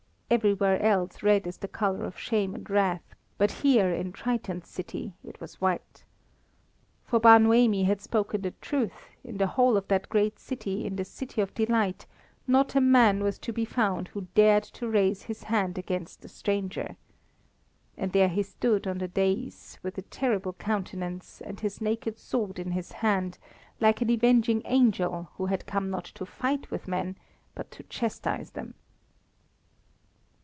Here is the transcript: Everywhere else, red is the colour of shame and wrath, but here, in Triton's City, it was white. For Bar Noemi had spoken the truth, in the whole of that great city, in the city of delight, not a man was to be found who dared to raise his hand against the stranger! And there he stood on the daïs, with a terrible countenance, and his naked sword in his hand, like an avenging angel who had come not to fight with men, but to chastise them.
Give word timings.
Everywhere 0.33 0.81
else, 0.81 1.21
red 1.23 1.45
is 1.45 1.57
the 1.57 1.67
colour 1.67 2.05
of 2.05 2.17
shame 2.17 2.55
and 2.55 2.69
wrath, 2.69 3.15
but 3.37 3.51
here, 3.51 3.91
in 3.93 4.13
Triton's 4.13 4.69
City, 4.69 5.13
it 5.25 5.41
was 5.41 5.59
white. 5.59 6.05
For 7.03 7.19
Bar 7.19 7.37
Noemi 7.39 7.83
had 7.83 7.99
spoken 7.99 8.39
the 8.39 8.51
truth, 8.61 9.09
in 9.25 9.39
the 9.39 9.47
whole 9.47 9.75
of 9.75 9.89
that 9.89 10.07
great 10.07 10.39
city, 10.39 10.85
in 10.85 10.95
the 10.95 11.03
city 11.03 11.41
of 11.41 11.53
delight, 11.53 12.05
not 12.47 12.75
a 12.75 12.79
man 12.79 13.21
was 13.21 13.37
to 13.39 13.51
be 13.51 13.65
found 13.65 14.07
who 14.07 14.27
dared 14.33 14.63
to 14.63 14.87
raise 14.87 15.23
his 15.23 15.43
hand 15.43 15.77
against 15.77 16.21
the 16.21 16.29
stranger! 16.29 16.95
And 17.97 18.13
there 18.13 18.29
he 18.29 18.41
stood 18.43 18.87
on 18.87 18.99
the 18.99 19.09
daïs, 19.09 19.79
with 19.83 19.97
a 19.97 20.01
terrible 20.03 20.53
countenance, 20.53 21.41
and 21.41 21.59
his 21.59 21.81
naked 21.81 22.17
sword 22.17 22.57
in 22.57 22.71
his 22.71 22.93
hand, 22.93 23.37
like 23.81 24.01
an 24.01 24.09
avenging 24.09 24.61
angel 24.63 25.27
who 25.35 25.47
had 25.47 25.65
come 25.65 25.89
not 25.89 26.05
to 26.15 26.25
fight 26.25 26.71
with 26.71 26.87
men, 26.87 27.17
but 27.53 27.69
to 27.71 27.83
chastise 27.83 28.51
them. 28.51 28.75